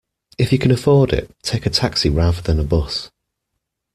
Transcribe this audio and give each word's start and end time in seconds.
If 0.39 0.51
you 0.51 0.57
can 0.57 0.71
afford 0.71 1.13
it, 1.13 1.29
take 1.43 1.67
a 1.67 1.69
taxi 1.69 2.09
rather 2.09 2.41
than 2.41 2.59
a 2.59 2.63
bus 2.63 3.11